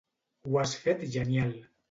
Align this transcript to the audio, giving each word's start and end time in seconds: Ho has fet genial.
Ho 0.47 0.57
has 0.61 0.73
fet 0.87 1.05
genial. 1.19 1.53